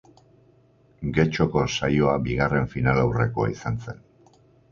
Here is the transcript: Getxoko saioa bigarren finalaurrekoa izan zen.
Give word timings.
Getxoko 1.17 1.65
saioa 1.73 2.15
bigarren 2.29 2.67
finalaurrekoa 2.73 3.53
izan 3.59 3.77
zen. 3.85 4.01